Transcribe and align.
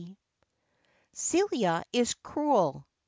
Celia 1.13 1.83
is 1.93 2.15
cruel. 2.23 2.87